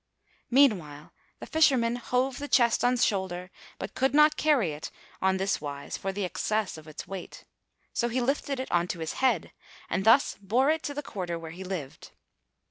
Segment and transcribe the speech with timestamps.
[0.49, 4.89] Meanwhile the Fisherman hove the chest on shoulder, but could not carry it
[5.21, 7.45] on this wise for the excess of its weight;
[7.93, 9.51] so he lifted it on to his head
[9.91, 12.13] and thus bore it to the quarter where he lived.